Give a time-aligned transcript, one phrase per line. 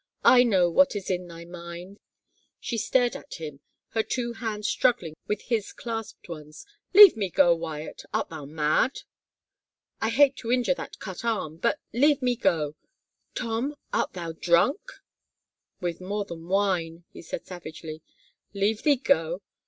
[0.35, 1.99] "I know what is in thy mind!''
[2.59, 3.59] She stared at him,
[3.89, 6.65] her two hands struggling with his clasped ones.
[6.91, 8.01] "Leave me go, Wyatt.
[8.11, 9.01] Art thou mad?...
[10.01, 12.73] I hate to injure that cut arm— but leave me go....
[13.35, 14.79] Tom, art thou drunk?""
[15.81, 18.01] With more than wine," he said savagely."
[18.55, 19.43] Leave thee go!